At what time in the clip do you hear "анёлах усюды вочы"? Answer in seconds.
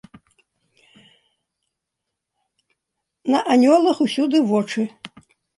3.57-4.81